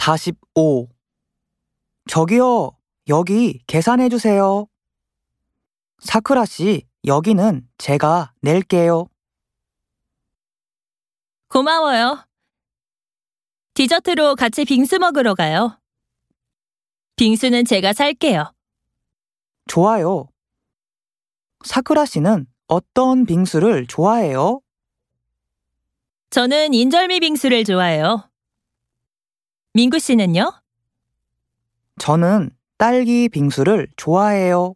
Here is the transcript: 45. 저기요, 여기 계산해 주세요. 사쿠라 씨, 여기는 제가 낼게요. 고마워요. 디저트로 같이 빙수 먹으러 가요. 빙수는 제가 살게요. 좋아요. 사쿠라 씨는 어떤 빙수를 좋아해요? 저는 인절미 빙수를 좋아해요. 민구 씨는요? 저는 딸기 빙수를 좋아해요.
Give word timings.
45. 0.00 0.88
저기요, 2.08 2.70
여기 3.08 3.62
계산해 3.66 4.08
주세요. 4.08 4.66
사쿠라 5.98 6.46
씨, 6.46 6.86
여기는 7.04 7.68
제가 7.76 8.32
낼게요. 8.40 9.08
고마워요. 11.48 12.26
디저트로 13.74 14.36
같이 14.36 14.64
빙수 14.64 14.98
먹으러 14.98 15.34
가요. 15.34 15.78
빙수는 17.16 17.66
제가 17.66 17.92
살게요. 17.92 18.54
좋아요. 19.66 20.28
사쿠라 21.62 22.06
씨는 22.06 22.46
어떤 22.68 23.26
빙수를 23.26 23.86
좋아해요? 23.86 24.62
저는 26.30 26.72
인절미 26.72 27.20
빙수를 27.20 27.64
좋아해요. 27.64 28.29
민구 29.72 29.98
씨는요? 30.00 30.52
저는 31.98 32.50
딸기 32.76 33.28
빙수를 33.28 33.88
좋아해요. 33.96 34.74